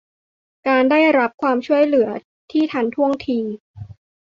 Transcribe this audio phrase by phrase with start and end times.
[0.67, 2.09] การได้รับความช่วยเหลือ
[2.51, 3.39] ที่ทันท่วงที